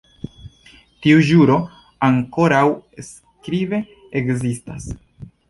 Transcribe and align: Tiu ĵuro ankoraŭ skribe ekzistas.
Tiu 1.05 1.19
ĵuro 1.27 1.57
ankoraŭ 2.07 2.63
skribe 3.11 3.83
ekzistas. 4.23 4.91